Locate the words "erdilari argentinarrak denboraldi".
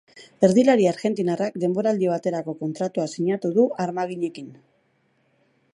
0.45-2.09